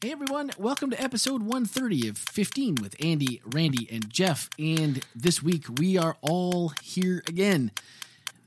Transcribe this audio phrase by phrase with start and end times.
[0.00, 4.48] Hey everyone, welcome to episode 130 of 15 with Andy, Randy, and Jeff.
[4.56, 7.72] And this week we are all here again.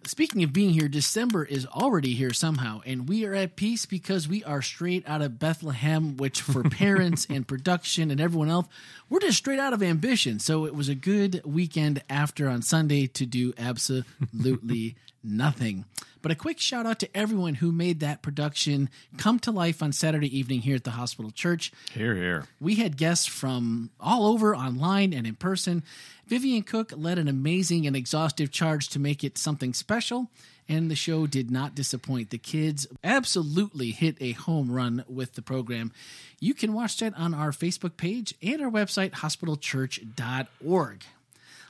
[0.05, 4.29] Speaking of being here, December is already here somehow, and we are at peace because
[4.29, 8.67] we are straight out of Bethlehem, which for parents and production and everyone else,
[9.09, 10.39] we're just straight out of ambition.
[10.39, 15.83] So it was a good weekend after on Sunday to do absolutely nothing.
[16.21, 19.91] But a quick shout out to everyone who made that production come to life on
[19.91, 21.71] Saturday evening here at the Hospital Church.
[21.91, 22.45] Here, here.
[22.59, 25.83] We had guests from all over, online and in person.
[26.27, 30.29] Vivian Cook led an amazing and exhaustive charge to make it something special,
[30.69, 32.29] and the show did not disappoint.
[32.29, 35.91] The kids absolutely hit a home run with the program.
[36.39, 41.03] You can watch that on our Facebook page and our website, hospitalchurch.org.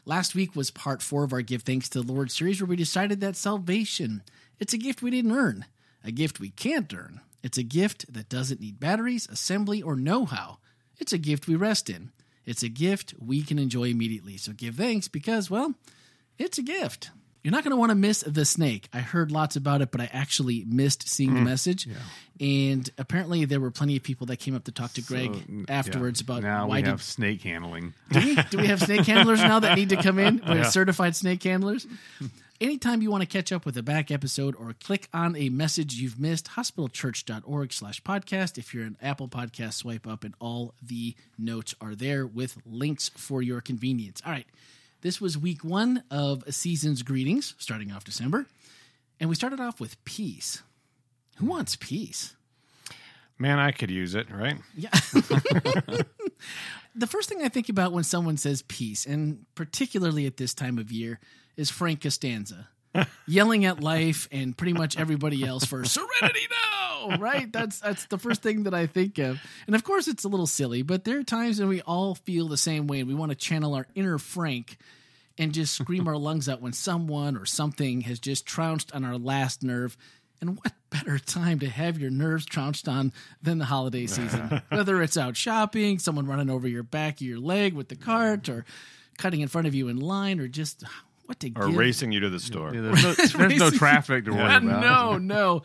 [0.05, 2.75] Last week was part four of our Give Thanks to the Lord series, where we
[2.75, 4.23] decided that salvation,
[4.61, 5.65] it's a gift we didn't earn,
[6.03, 7.19] a gift we can't earn.
[7.41, 10.59] It's a gift that doesn't need batteries, assembly, or know how.
[10.99, 12.11] It's a gift we rest in.
[12.45, 14.37] It's a gift we can enjoy immediately.
[14.37, 15.73] So give thanks because, well,
[16.37, 17.09] it's a gift.
[17.43, 18.87] You're not going to want to miss the snake.
[18.93, 21.45] I heard lots about it, but I actually missed seeing the hmm.
[21.45, 21.87] message.
[22.39, 25.65] And apparently, there were plenty of people that came up to talk to Greg So,
[25.69, 26.25] afterwards yeah.
[26.25, 27.93] about now why we did have snake handling.
[28.11, 30.41] do we, do we have snake handlers now that need to come in?
[30.47, 31.85] We're certified snake handlers.
[32.59, 35.95] Anytime you want to catch up with a back episode or click on a message
[35.95, 38.59] you've missed, hospitalchurch.org slash podcast.
[38.59, 43.09] If you're an Apple podcast, swipe up and all the notes are there with links
[43.09, 44.21] for your convenience.
[44.23, 44.45] All right.
[45.01, 48.45] This was week one of a season's greetings, starting off December.
[49.19, 50.61] And we started off with peace.
[51.37, 52.35] Who wants peace?
[53.39, 54.57] Man, I could use it, right?
[54.75, 54.89] Yeah.
[56.93, 60.77] the first thing I think about when someone says peace, and particularly at this time
[60.77, 61.19] of year,
[61.57, 62.69] is Frank Costanza
[63.27, 67.51] yelling at life and pretty much everybody else for serenity now, Oh, right?
[67.51, 69.39] That's that's the first thing that I think of.
[69.65, 72.47] And of course it's a little silly, but there are times when we all feel
[72.47, 74.77] the same way and we want to channel our inner Frank
[75.37, 79.17] and just scream our lungs out when someone or something has just trounced on our
[79.17, 79.97] last nerve.
[80.39, 84.61] And what better time to have your nerves trounced on than the holiday season?
[84.69, 88.65] Whether it's out shopping, someone running over your back your leg with the cart, or
[89.17, 90.83] cutting in front of you in line, or just
[91.25, 91.77] what to Or give.
[91.77, 92.73] racing you to the store.
[92.73, 94.63] Yeah, there's, no, there's no traffic to worry about.
[94.81, 95.63] no, no.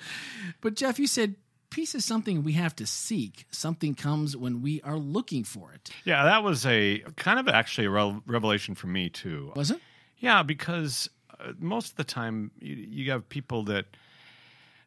[0.60, 1.36] But Jeff, you said
[1.70, 3.44] peace is something we have to seek.
[3.50, 5.90] Something comes when we are looking for it.
[6.04, 9.52] Yeah, that was a kind of actually a rel- revelation for me too.
[9.56, 9.80] Was it?
[10.18, 13.86] Yeah, because uh, most of the time you, you have people that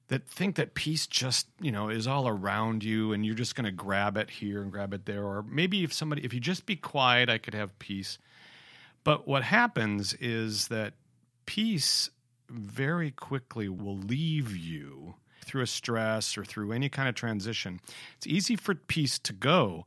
[0.08, 3.66] that think that peace just you know is all around you and you're just going
[3.66, 6.66] to grab it here and grab it there or maybe if somebody if you just
[6.66, 8.18] be quiet i could have peace
[9.04, 10.94] but what happens is that
[11.46, 12.10] peace
[12.50, 15.16] very quickly will leave you
[15.46, 17.80] through a stress or through any kind of transition.
[18.18, 19.86] It's easy for peace to go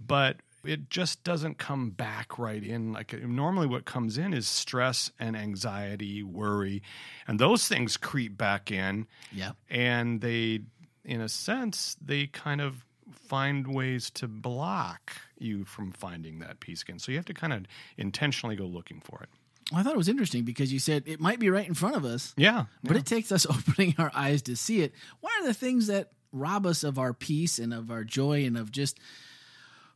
[0.00, 2.92] but it just doesn't come back right in.
[2.92, 6.82] Like normally what comes in is stress and anxiety worry
[7.26, 9.06] and those things creep back in.
[9.32, 9.52] Yeah.
[9.68, 10.60] and they
[11.04, 12.84] in a sense they kind of
[13.30, 17.52] find ways to block you from finding that peace again so you have to kind
[17.52, 17.64] of
[17.96, 19.28] intentionally go looking for it
[19.70, 21.94] Well, I thought it was interesting because you said it might be right in front
[21.96, 24.92] of us, yeah but it takes us opening our eyes to see it.
[25.20, 28.56] What are the things that rob us of our peace and of our joy and
[28.58, 28.98] of just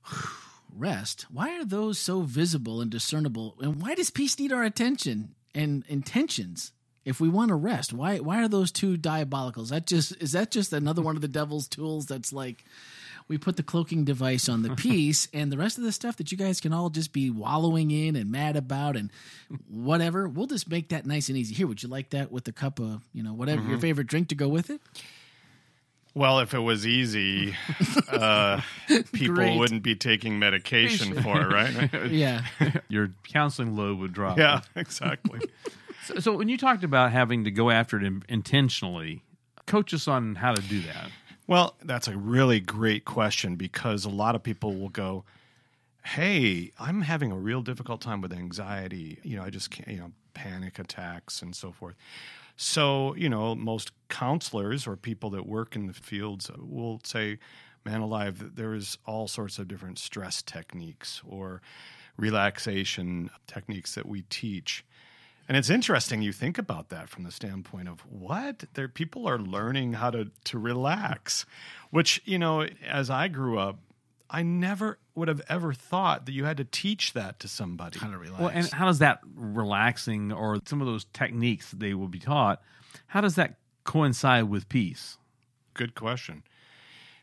[0.77, 1.27] rest?
[1.31, 3.57] Why are those so visible and discernible?
[3.61, 6.73] And why does peace need our attention and intentions?
[7.05, 9.63] If we want to rest, why why are those two diabolical?
[9.63, 12.65] Is that just is that just another one of the devil's tools that's like
[13.27, 16.31] we put the cloaking device on the peace and the rest of the stuff that
[16.31, 19.11] you guys can all just be wallowing in and mad about and
[19.69, 21.55] whatever we'll just make that nice and easy.
[21.55, 24.29] Here would you like that with a cup of you know whatever your favorite drink
[24.29, 24.81] to go with it?
[26.17, 27.57] Well if it was easy
[28.09, 28.61] uh,
[29.13, 29.59] people Great.
[29.59, 31.53] wouldn't be taking medication for it.
[31.53, 31.91] right?
[32.11, 32.45] Yeah.
[32.89, 34.39] Your counseling load would drop.
[34.39, 35.41] yeah exactly.
[36.05, 39.23] So, so when you talked about having to go after it in, intentionally,
[39.67, 41.11] coach us on how to do that.
[41.47, 45.25] Well, that's a really great question because a lot of people will go,
[46.05, 49.19] "Hey, I'm having a real difficult time with anxiety.
[49.23, 51.97] You know, I just can't, you know, panic attacks and so forth."
[52.57, 57.39] So, you know, most counselors or people that work in the fields will say,
[57.85, 61.63] "Man alive, there is all sorts of different stress techniques or
[62.17, 64.85] relaxation techniques that we teach."
[65.47, 69.39] And it's interesting you think about that from the standpoint of what there people are
[69.39, 71.45] learning how to to relax,
[71.91, 73.79] which you know as I grew up,
[74.31, 77.99] I never would have ever thought that you had to teach that to somebody.
[77.99, 81.79] how to relax Well, and how does that relaxing or some of those techniques that
[81.79, 82.63] they will be taught,
[83.09, 85.19] how does that coincide with peace?
[85.75, 86.43] Good question.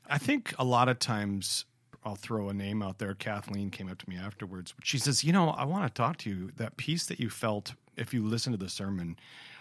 [0.07, 1.65] I think a lot of times
[2.03, 3.13] I'll throw a name out there.
[3.13, 4.73] Kathleen came up to me afterwards.
[4.83, 6.51] She says, "You know, I want to talk to you.
[6.57, 9.17] That peace that you felt if you listen to the sermon."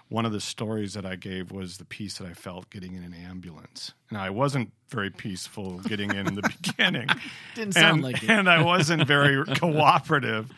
[0.09, 3.05] One of the stories that I gave was the peace that I felt getting in
[3.05, 3.93] an ambulance.
[4.11, 7.07] Now I wasn't very peaceful getting in in the beginning.
[7.55, 8.29] Didn't sound and, like it.
[8.29, 10.51] and I wasn't very cooperative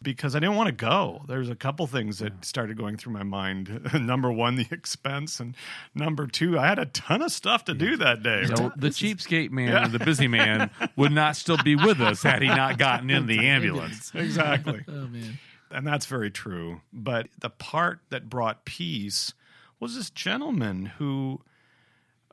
[0.00, 1.22] because I didn't want to go.
[1.26, 3.90] There's a couple things that started going through my mind.
[4.00, 5.54] number one, the expense, and
[5.94, 8.44] number two, I had a ton of stuff to do that day.
[8.46, 12.42] So the cheapskate man and the busy man would not still be with us had
[12.42, 14.12] he not gotten in the ambulance.
[14.14, 14.84] Exactly.
[14.88, 15.38] Oh man.
[15.70, 16.80] And that's very true.
[16.92, 19.34] But the part that brought peace
[19.80, 21.40] was this gentleman who,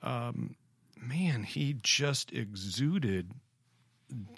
[0.02, 0.56] um,
[1.00, 3.32] man, he just exuded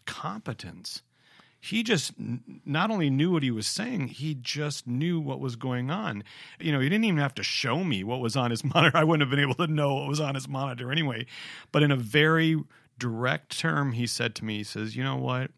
[0.06, 1.02] competence.
[1.60, 2.14] He just
[2.66, 6.24] not only knew what he was saying, he just knew what was going on.
[6.60, 8.96] You know, he didn't even have to show me what was on his monitor.
[8.96, 11.26] I wouldn't have been able to know what was on his monitor anyway.
[11.72, 12.62] But in a very
[12.98, 15.52] direct term, he said to me, he says, You know what?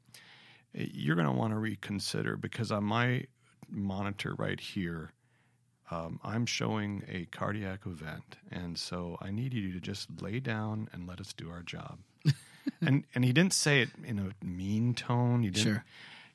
[0.79, 3.25] You're going to want to reconsider because on my
[3.69, 5.11] monitor right here,
[5.91, 10.87] um, I'm showing a cardiac event, and so I need you to just lay down
[10.93, 11.99] and let us do our job.
[12.81, 15.41] and and he didn't say it in a mean tone.
[15.41, 15.65] He didn't.
[15.65, 15.85] Sure.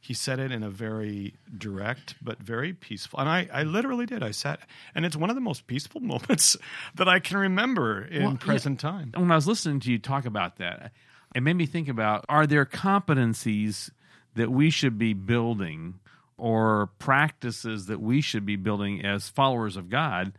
[0.01, 3.21] He said it in a very direct but very peaceful.
[3.21, 4.23] And I, I literally did.
[4.23, 4.61] I sat,
[4.95, 6.57] and it's one of the most peaceful moments
[6.97, 8.39] that I can remember in Well, yeah.
[8.39, 9.13] present time.
[9.17, 10.93] When I was listening to you talk about that,
[11.35, 13.91] it made me think about are there competencies
[14.35, 15.95] that we should be building
[16.37, 20.33] or practices that we should be building as followers of God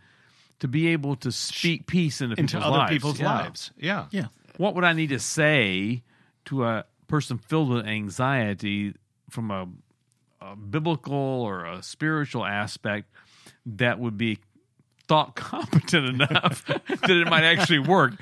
[0.60, 2.92] to be able to speak peace into, Into people's other lives?
[2.94, 3.34] people's Yeah.
[3.36, 3.72] lives.
[3.78, 4.06] Yeah.
[4.12, 4.28] Yeah.
[4.58, 6.04] What would I need to say
[6.46, 8.94] to a person filled with anxiety
[9.30, 9.68] from a,
[10.42, 13.10] a biblical or a spiritual aspect
[13.66, 14.40] that would be
[15.08, 18.14] thought competent enough that it might actually work?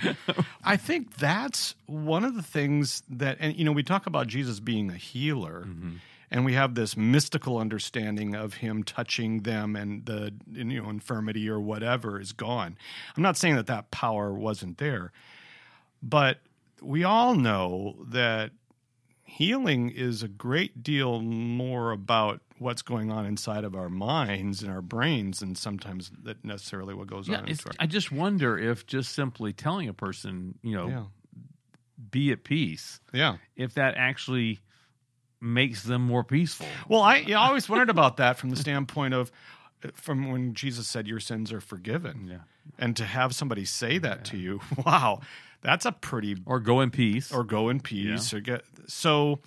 [0.63, 4.59] I think that's one of the things that, and you know, we talk about Jesus
[4.59, 5.95] being a healer, mm-hmm.
[6.31, 11.49] and we have this mystical understanding of him touching them, and the you know infirmity
[11.49, 12.77] or whatever is gone.
[13.15, 15.11] I'm not saying that that power wasn't there,
[16.01, 16.39] but
[16.81, 18.51] we all know that
[19.23, 24.71] healing is a great deal more about what's going on inside of our minds and
[24.71, 27.75] our brains and sometimes that necessarily what goes Yeah, on inside.
[27.79, 31.03] I just wonder if just simply telling a person, you know, yeah,
[32.11, 33.37] be at peace, yeah.
[33.55, 34.59] if that actually
[35.41, 36.67] makes them more peaceful.
[36.87, 39.31] Well, I, yeah, I always wondered about that from the standpoint of
[39.95, 42.27] from when Jesus said your sins are forgiven.
[42.31, 42.37] Yeah.
[42.79, 45.19] And to have somebody say that to you, wow,
[45.61, 47.31] that's a pretty Or go in peace.
[47.33, 49.39] or go in peace or get so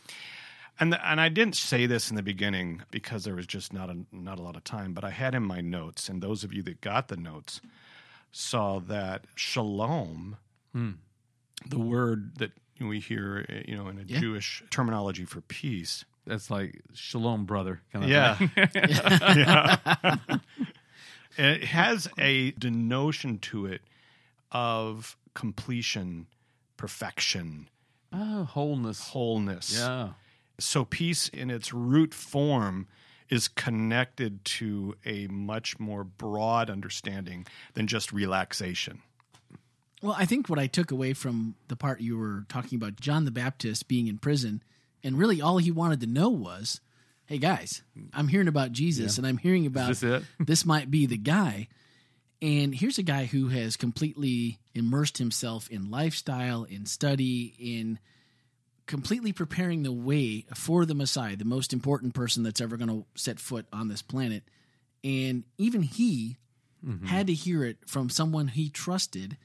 [0.79, 3.91] and the, and I didn't say this in the beginning because there was just not
[3.91, 6.53] a not a lot of time, but I had in my notes and those of
[6.53, 7.61] you that got the notes
[8.33, 10.37] saw that shalom
[10.73, 10.91] hmm.
[11.67, 12.51] the word that
[12.81, 14.21] we hear eh, you know in a Yeah.
[14.21, 17.81] Jewish terminology for peace That's like shalom, brother.
[17.93, 18.37] Kind of yeah.
[18.75, 20.17] yeah.
[21.39, 23.81] it has a denotion to it
[24.53, 26.27] of completion,
[26.77, 27.69] perfection,
[28.13, 29.09] Oh, wholeness.
[29.09, 29.77] wholeness.
[29.79, 30.11] Yeah.
[30.59, 32.87] So peace in its root form
[33.29, 39.03] is connected to a much more broad understanding than just relaxation.
[40.03, 43.25] Well, I think what I took away from the part you were talking about John
[43.25, 44.63] the Baptist being in prison,
[45.03, 46.81] and really all he wanted to know was,
[47.25, 47.83] "Hey guys,
[48.13, 50.23] I'm hearing about Jesus, and I'm hearing about this it?
[50.41, 51.69] this might be the guy."
[52.43, 57.99] And here's a guy who has completely immersed himself in lifestyle, in study, in
[58.87, 63.05] completely preparing the way for the Messiah, the most important person that's ever going to
[63.15, 64.45] set foot on this planet.
[65.03, 66.37] And even he
[66.85, 67.07] mm-hmm.
[67.07, 69.37] had to hear it from someone he trusted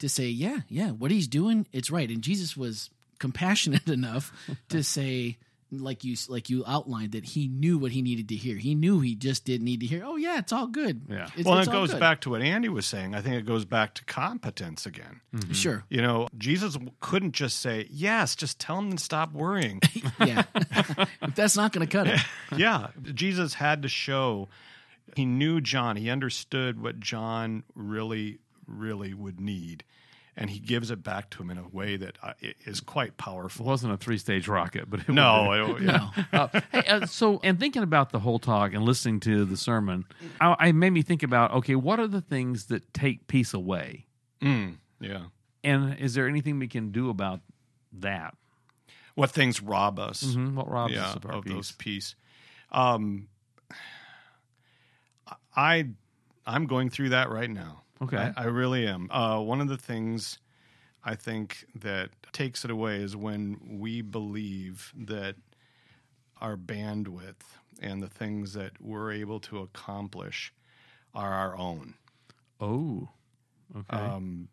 [0.00, 2.10] to say, yeah, yeah, what he's doing, it's right.
[2.10, 4.32] And Jesus was compassionate enough
[4.68, 5.38] to say,
[5.72, 8.56] like you like you outlined, that he knew what he needed to hear.
[8.56, 10.02] He knew he just didn't need to hear.
[10.04, 11.02] Oh yeah, it's all good.
[11.08, 11.28] Yeah.
[11.36, 13.14] It's, well, it's it goes good." back to what Andy was saying.
[13.14, 15.20] I think it goes back to competence again.
[15.34, 15.52] Mm-hmm.
[15.52, 15.84] Sure.
[15.88, 19.80] You know, Jesus couldn't just say, Yes, just tell him to stop worrying.
[20.24, 20.44] Yeah.
[21.34, 22.20] That's not going to cut it.
[22.56, 24.48] yeah, Jesus had to show
[25.16, 25.96] he knew John.
[25.96, 29.84] He understood what John really, really would need,
[30.36, 32.32] and he gives it back to him in a way that uh,
[32.64, 33.66] is quite powerful.
[33.66, 36.10] It wasn't a three stage rocket, but it No, was- I- yeah.
[36.32, 36.38] No.
[36.38, 40.04] uh, hey, uh, so and thinking about the whole talk and listening to the sermon,
[40.40, 44.06] I, I made me think about okay, what are the things that take peace away,
[44.40, 45.24] Mm, yeah.
[45.62, 47.40] and is there anything we can do about
[47.92, 48.34] that?
[49.14, 50.22] What things rob us?
[50.24, 51.52] Mhm, What robs yeah, us of our of peace?
[51.52, 52.14] those peace.
[52.70, 53.28] Um,
[55.54, 55.88] I
[56.46, 57.82] I'm going through that right now.
[58.02, 58.16] Okay.
[58.16, 59.10] I, I really am.
[59.10, 60.38] Uh, one of the things
[61.04, 65.36] I think that takes it away is when we believe that
[66.40, 67.42] our bandwidth
[67.80, 70.52] and the things that we're able to accomplish
[71.14, 71.94] are our own.
[72.60, 73.08] Oh,
[73.76, 73.96] okay.
[73.96, 74.48] Um,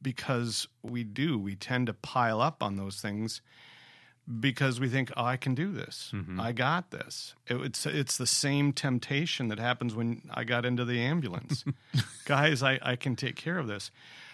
[0.00, 3.40] because we do, we tend to pile up on those things
[4.40, 6.12] because we think, "Oh, I can do this.
[6.14, 6.40] Mm-hmm.
[6.40, 10.84] I got this." It, it's it's the same temptation that happens when I got into
[10.84, 11.64] the ambulance,
[12.24, 12.62] guys.
[12.62, 13.90] I I can take care of this.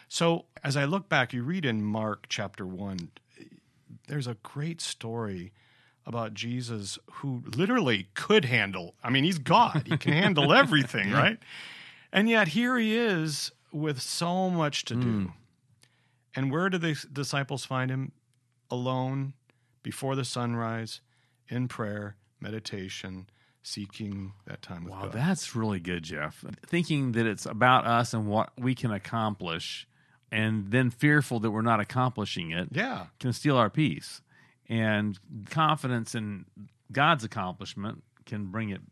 [0.09, 3.11] So as I look back, you read in Mark chapter one,
[4.09, 5.53] there's a great story
[6.07, 8.95] about Jesus who literally could handle.
[9.05, 11.39] I mean, he's God; he can handle everything, right?
[12.13, 15.07] And yet here he is with so much to do.
[15.07, 15.33] Mm.
[16.35, 18.13] And where do the disciples find him?
[18.71, 19.33] Alone,
[19.83, 21.01] before the sunrise,
[21.49, 23.29] in prayer, meditation,
[23.63, 25.13] seeking that time with wow, God.
[25.13, 26.45] that's really good, Jeff.
[26.67, 29.87] Thinking that it's about us and what we can accomplish,
[30.31, 34.23] and then fearful that we're not accomplishing it, yeah, can steal our peace.
[34.69, 35.19] And
[35.49, 36.45] confidence in
[36.93, 38.83] God's accomplishment can bring it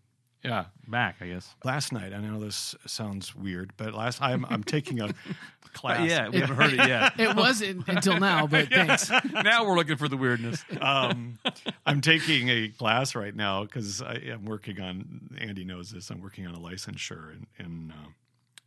[0.46, 0.64] yeah.
[0.86, 1.54] back, I guess.
[1.64, 5.12] Last night, I know this sounds weird, but last I'm I'm taking a
[5.72, 6.08] class.
[6.08, 7.18] yeah, we haven't heard it yet.
[7.18, 9.10] It wasn't until now, but thanks.
[9.10, 10.64] now we're looking for the weirdness.
[10.80, 11.38] um,
[11.84, 15.36] I'm taking a class right now because I'm working on.
[15.38, 16.10] Andy knows this.
[16.10, 18.08] I'm working on a licensure in, in uh,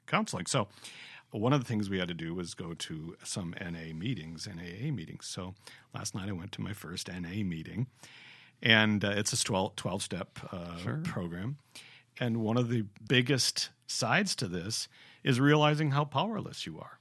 [0.06, 0.46] counseling.
[0.46, 0.68] So
[1.32, 4.92] one of the things we had to do was go to some NA meetings, NAA
[4.92, 5.28] meetings.
[5.28, 5.54] So
[5.94, 7.88] last night I went to my first NA meeting,
[8.62, 11.58] and uh, it's a 12, 12 step uh, program.
[12.20, 14.88] And one of the biggest sides to this
[15.24, 17.00] is realizing how powerless you are.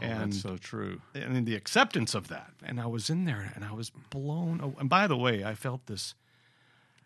[0.00, 1.00] and that's so true.
[1.14, 2.50] and the acceptance of that.
[2.64, 4.60] And I was in there and I was blown.
[4.60, 4.74] Away.
[4.80, 6.14] And by the way, I felt this.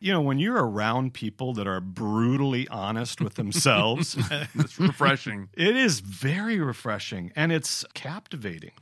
[0.03, 4.17] You know, when you're around people that are brutally honest with themselves,
[4.55, 5.51] It's refreshing.
[5.55, 8.73] it is very refreshing and it's captivating.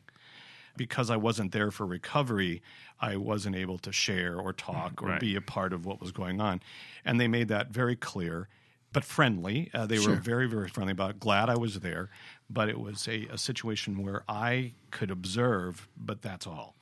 [0.78, 2.62] Because I wasn't there for recovery,
[3.00, 5.20] I wasn't able to share or talk or Right.
[5.20, 6.62] be a part of what was going on.
[7.04, 8.48] And they made that very clear,
[8.94, 9.70] but friendly.
[9.74, 11.20] Uh, they were very, very friendly about it.
[11.20, 12.08] Glad I was there,
[12.48, 16.74] but it was a, a situation where I could observe, but that's all.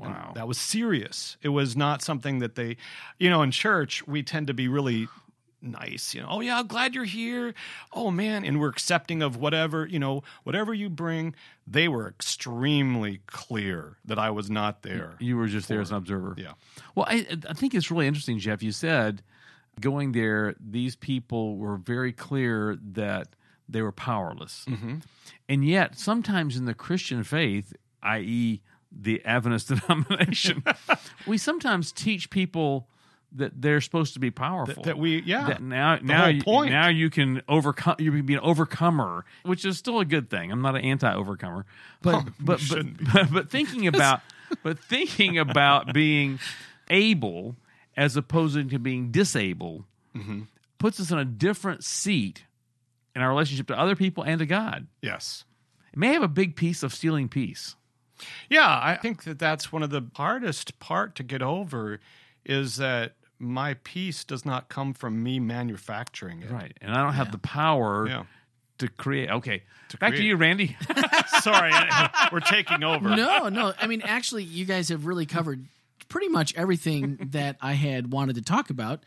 [0.00, 0.32] And Wow.
[0.36, 1.36] that was serious.
[1.42, 2.76] It was not something that they,
[3.18, 5.08] you know, in church, we tend to be really
[5.62, 6.14] nice.
[6.14, 7.54] You know, oh, yeah, I'm glad you're here.
[7.92, 8.44] Oh, man.
[8.44, 11.34] And we're accepting of whatever, you know, whatever you bring.
[11.66, 15.14] They were extremely clear that I was not there.
[15.20, 16.34] You were just there as an observer.
[16.36, 16.52] Yeah.
[16.94, 18.62] Well, I, I think it's really interesting, Jeff.
[18.62, 19.22] You said
[19.80, 23.28] going there, these people were very clear that
[23.68, 24.64] they were powerless.
[24.68, 24.96] Mm-hmm.
[25.48, 28.62] And yet, sometimes in the Christian faith, i.e.,
[28.92, 30.64] the Adventist denomination,
[31.26, 32.88] we sometimes teach people
[33.36, 34.82] that they're supposed to be powerful.
[34.84, 35.46] that we- yeah.
[35.46, 36.72] That now, The now, you- point.
[36.72, 37.96] now you can overcome.
[37.98, 40.50] You can be an overcomer, which is still a good thing.
[40.50, 41.64] I'm not an anti-overcomer,
[42.02, 44.20] but Oh, but, but but but thinking about
[44.64, 46.38] but thinking about being
[46.88, 47.56] able
[47.96, 49.84] as opposed to being disabled
[50.16, 50.40] Mm-hmm.
[50.78, 52.44] puts us in a different seat
[53.14, 54.88] in our relationship to other people and to God.
[55.00, 55.44] Yes.
[55.92, 57.76] It may have a big piece of stealing peace.
[58.48, 62.00] Yeah, I think that that's one of the hardest part to get over
[62.44, 66.50] is that my peace does not come from me manufacturing it.
[66.50, 66.76] Right.
[66.80, 68.24] And I don't have the power Yeah.
[68.78, 69.30] to create.
[69.30, 69.62] Okay.
[69.98, 70.76] Back to you, Randy.
[71.40, 71.72] Sorry,
[72.30, 73.16] we're taking over.
[73.16, 73.72] No, no.
[73.80, 75.66] I mean, actually, you guys have really covered
[76.08, 79.00] pretty much everything that I had wanted to talk about.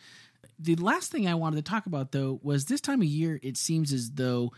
[0.59, 3.55] The last thing I wanted to talk about, though, was this time of year, it
[3.57, 4.51] seems as though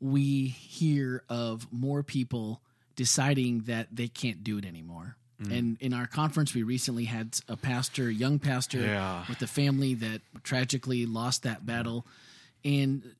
[0.00, 2.60] we hear of more people
[2.96, 5.16] deciding that they can't do it anymore.
[5.44, 5.58] Mm.
[5.58, 9.24] And in our conference, we recently had a pastor, young pastor, Yeah.
[9.28, 12.06] with a family that tragically lost that battle.
[12.64, 13.14] And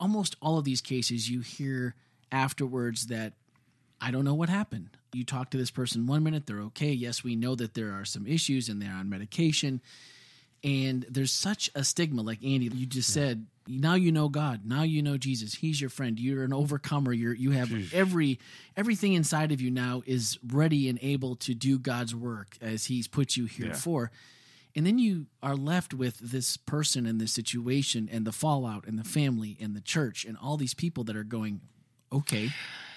[0.00, 1.94] almost all of these cases, you hear
[2.32, 3.32] afterwards that
[4.00, 4.90] I don't know what happened.
[5.14, 6.92] You talk to this person one minute, they're okay.
[6.92, 9.80] Yes, we know that there are some issues and they're on medication.
[10.64, 13.46] And there's such a stigma, like Andy, you just said.
[13.68, 14.60] Now you know God.
[14.64, 15.54] Now you know Jesus.
[15.54, 16.20] He's your friend.
[16.20, 17.12] You're an overcomer.
[17.12, 18.38] You're you have every
[18.76, 23.08] everything inside of you now is ready and able to do God's work as He's
[23.08, 23.72] put you here Yeah.
[23.74, 24.12] for.
[24.76, 28.98] And then you are left with this person and this situation and the fallout and
[28.98, 31.60] the family and the church and all these people that are going,
[32.12, 32.50] okay,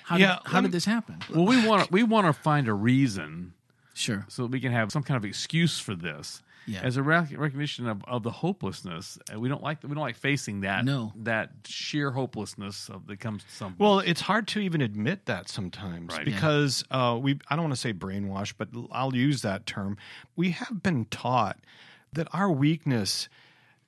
[0.03, 1.17] how Yeah, did, how did this happen?
[1.33, 3.53] well, we want we want to find a reason
[3.99, 4.25] Sure.
[4.29, 6.41] so that we can have some kind of excuse for this.
[6.65, 6.81] Yeah.
[6.83, 10.17] As a rec- recognition of, of the hopelessness, Uh, we don't like we don't like
[10.17, 11.11] facing that No.
[11.15, 13.75] that sheer hopelessness of, that comes to some.
[13.79, 16.25] Well, it's hard to even admit that sometimes Right.
[16.25, 19.97] because uh, we I don't want to say brainwash, but I'll use that term.
[20.35, 21.57] We have been taught
[22.13, 23.29] that our weakness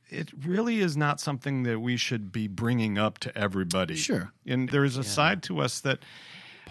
[0.10, 3.96] it really is not something that we should be bringing up to everybody.
[3.96, 4.34] Sure.
[4.46, 6.00] And there is a side to us that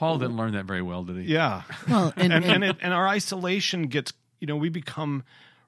[0.01, 1.23] Paul didn't learn that very well, did he?
[1.33, 1.63] Yeah.
[1.89, 5.23] Well, and, and and- and, it, and our isolation gets you know we become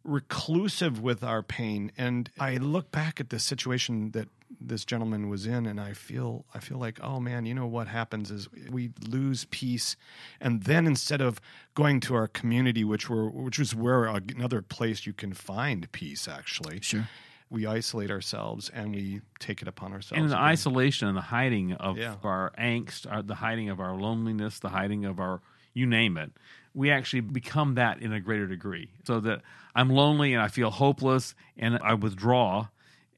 [0.04, 4.28] reclusive with our pain and i look back at the situation that
[4.60, 7.86] this gentleman was in and i feel i feel like oh man you know what
[7.86, 9.94] happens is we lose peace
[10.40, 11.40] and then instead of
[11.74, 16.26] going to our community which were which was where another place you can find peace
[16.26, 17.08] actually Sure.
[17.52, 20.44] We isolate ourselves and we take it upon ourselves And the again.
[20.46, 22.14] isolation and the hiding of Yeah.
[22.24, 25.40] our angst, our, the hiding of our loneliness, the hiding of our
[25.74, 26.32] you name it,
[26.74, 28.90] we actually become that in a greater degree.
[29.04, 29.42] So that
[29.74, 32.68] I'm lonely and I feel hopeless and I withdraw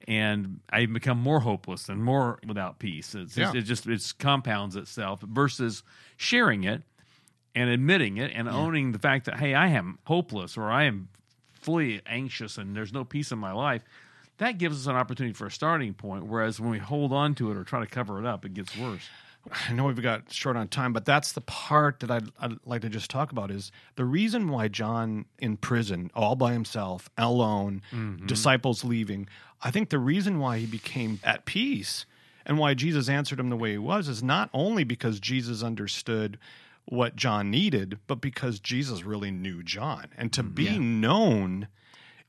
[0.06, 3.14] and I become more hopeless and more without peace.
[3.14, 3.52] It's Yeah.
[3.54, 5.82] it just it compounds itself versus
[6.16, 6.82] sharing it
[7.54, 11.08] and admitting it and owning the fact that hey, I am hopeless or I am
[11.52, 13.82] fully anxious and there's no peace in my life.
[14.38, 16.26] That gives us an opportunity for a starting point.
[16.26, 18.76] Whereas when we hold on to it or try to cover it up, it gets
[18.76, 19.08] worse.
[19.68, 22.80] I know we've got short on time, but that's the part that I'd, I'd like
[22.82, 27.82] to just talk about is the reason why John in prison, all by himself, alone,
[27.92, 28.26] mm-hmm.
[28.26, 29.28] disciples leaving.
[29.62, 32.06] I think the reason why he became at peace
[32.46, 36.38] and why Jesus answered him the way he was is not only because Jesus understood
[36.86, 40.06] what John needed, but because Jesus really knew John.
[40.16, 40.54] And to mm-hmm.
[40.54, 41.68] be known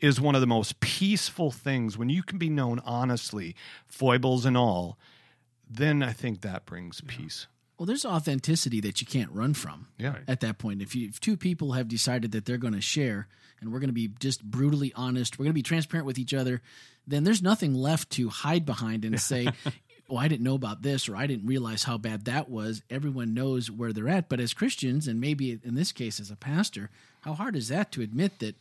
[0.01, 3.55] is one of the most peaceful things when you can be known honestly,
[3.87, 4.97] foibles and all
[5.69, 7.47] then I think that brings peace.
[7.77, 9.87] Well, there's authenticity that you can't run from.
[9.97, 10.15] Yeah.
[10.27, 13.27] At that point, if you if two people have decided that they're going to share,
[13.59, 16.33] and we're going to be just brutally honest, we're going to be transparent with each
[16.33, 16.61] other,
[17.05, 19.47] then there's nothing left to hide behind and say,
[20.09, 23.33] "Oh, I didn't know about this," or "I didn't realize how bad that was." Everyone
[23.33, 24.29] knows where they're at.
[24.29, 26.89] But as Christians, and maybe in this case as a pastor,
[27.21, 28.55] how hard is that to admit that?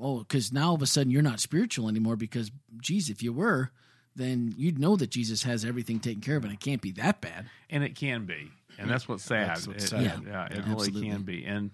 [0.00, 2.16] Oh, because now all of a sudden you're not spiritual anymore.
[2.16, 2.50] Because,
[2.80, 3.70] geez, if you were,
[4.16, 7.20] then you'd know that Jesus has everything taken care of, and it can't be that
[7.20, 7.46] bad.
[7.70, 9.48] and it can be, and that's what's sad.
[9.50, 10.02] That's what's It- sad.
[10.02, 11.08] Yeah, Yeah, it really absolutely.
[11.10, 11.44] can be.
[11.44, 11.70] And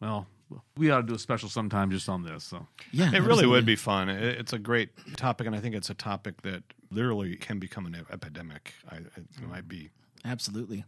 [0.00, 0.26] well,
[0.76, 2.44] we ought to do a special sometime just on this.
[2.44, 4.08] So Yeah, It really would be fun.
[4.08, 7.86] It- It's a great topic, and I think it's a topic that literally can become
[7.86, 8.74] an epidemic.
[8.90, 9.90] I, it might be.
[10.24, 10.84] Absolutely.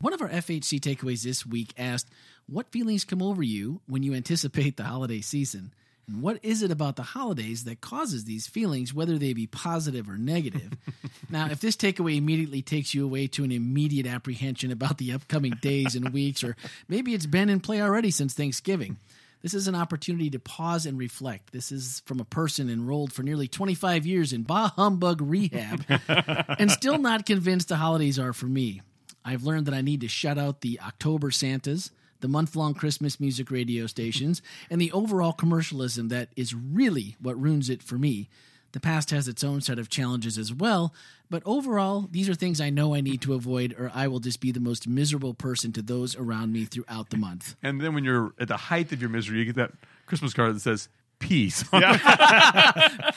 [0.00, 2.08] One of our FHC takeaways this week asked,
[2.46, 5.72] What feelings come over you when you anticipate the holiday season?
[6.08, 10.08] And what is it about the holidays that causes these feelings, whether they be positive
[10.08, 10.72] or negative?
[11.30, 15.54] now, if this takeaway immediately takes you away to an immediate apprehension about the upcoming
[15.60, 16.56] days and weeks, or
[16.88, 18.98] maybe it's been in play already since Thanksgiving,
[19.42, 21.52] this is an opportunity to pause and reflect.
[21.52, 25.84] This is from a person enrolled for nearly 25 years in bah humbug rehab
[26.58, 28.80] and still not convinced the holidays are for me.
[29.24, 33.20] I've learned that I need to shut out the October Santas, the month long Christmas
[33.20, 38.28] music radio stations, and the overall commercialism that is really what ruins it for me.
[38.72, 40.92] The past has its own set of challenges as well,
[41.30, 44.40] but overall, these are things I know I need to avoid, or I will just
[44.40, 47.56] be the most miserable person to those around me throughout the month.
[47.62, 49.72] and then when you're at the height of your misery, you get that
[50.04, 51.62] Christmas card that says peace.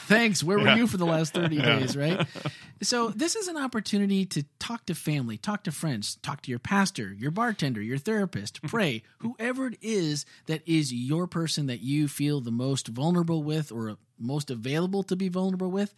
[0.07, 0.43] Thanks.
[0.43, 2.25] Where were you for the last 30 days, right?
[2.81, 6.59] So, this is an opportunity to talk to family, talk to friends, talk to your
[6.59, 12.07] pastor, your bartender, your therapist, pray, whoever it is that is your person that you
[12.07, 15.93] feel the most vulnerable with or most available to be vulnerable with.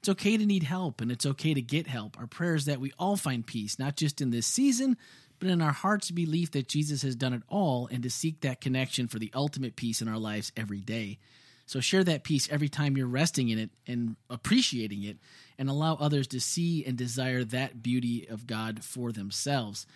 [0.00, 2.18] It's okay to need help and it's okay to get help.
[2.18, 4.98] Our prayer is that we all find peace, not just in this season,
[5.38, 8.60] but in our heart's belief that Jesus has done it all and to seek that
[8.60, 11.18] connection for the ultimate peace in our lives every day.
[11.66, 15.16] So share that peace every time you're resting in it and appreciating it,
[15.58, 19.86] and allow others to see and desire that beauty of God for themselves.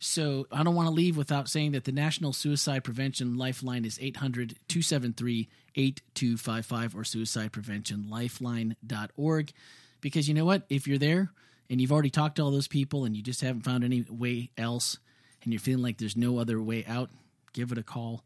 [0.00, 3.98] So I don't want to leave without saying that the National Suicide Prevention Lifeline is
[4.00, 9.52] 800 273 8255 or suicidepreventionlifeline.org.
[10.00, 10.62] Because you know what?
[10.68, 11.32] If you're there
[11.70, 14.50] and you've already talked to all those people and you just haven't found any way
[14.58, 14.98] else
[15.42, 17.08] and you're feeling like there's no other way out,
[17.52, 18.22] give it a call.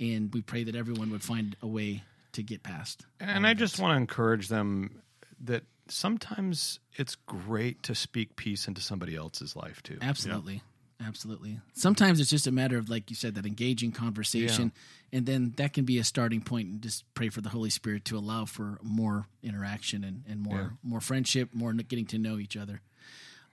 [0.00, 3.04] And we pray that everyone would find a way to get past.
[3.18, 5.02] And I just want to encourage them
[5.42, 9.98] that sometimes it's great to speak peace into somebody else's life too.
[10.00, 10.62] Absolutely.
[11.04, 11.58] Absolutely.
[11.72, 14.70] Sometimes it's just a matter of, like you said, that engaging conversation.
[15.12, 18.04] And then that can be a starting point and just pray for the Holy Spirit
[18.06, 20.68] to allow for more interaction and, and more, Yeah.
[20.82, 22.82] more friendship, more getting to know each other.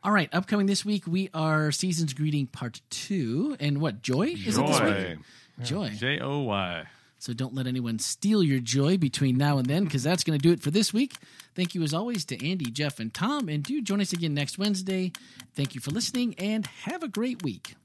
[0.03, 0.29] All right.
[0.33, 3.55] Upcoming this week, we are Season's Greeting Part 2.
[3.61, 4.27] And what, Joy?
[4.45, 5.17] Is it this week?
[5.63, 5.87] Joy.
[5.87, 5.89] Joy.
[5.95, 6.83] J O Y.
[7.19, 10.43] So don't let anyone steal your joy between now and then, because that's going to
[10.43, 11.13] do it for this week.
[11.55, 13.49] Thank you, as always, to Andy, Jeff, and Tom.
[13.49, 15.11] And do join us again next Wednesday.
[15.55, 17.75] Thank you for listening and have a great week.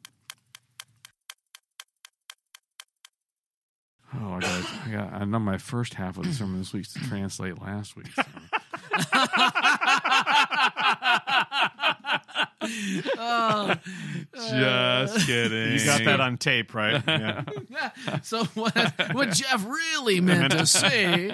[4.14, 5.12] Oh, I got, I got.
[5.14, 8.14] I know my first half of the sermon this week's to translate last week's.
[8.14, 8.48] sermon.
[13.18, 13.74] Oh,
[14.34, 15.72] Just kidding.
[15.72, 17.02] You got that on tape, right?
[17.70, 17.90] Yeah.
[18.22, 18.94] so what?
[19.12, 21.30] What Jeff really meant to say?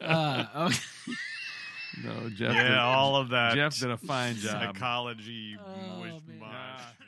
[0.00, 0.78] Uh, okay.
[2.04, 2.52] No, Jeff.
[2.54, 3.54] yeah, did, all of that.
[3.54, 4.74] Jeff did a fine job.
[4.74, 5.56] psychology.
[5.58, 6.38] Oh, mush- man.
[6.40, 6.50] mush.
[6.50, 7.06] Yeah.